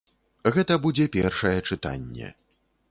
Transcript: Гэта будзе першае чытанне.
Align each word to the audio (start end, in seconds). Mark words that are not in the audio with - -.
Гэта 0.55 0.77
будзе 0.85 1.05
першае 1.17 1.55
чытанне. 1.69 2.37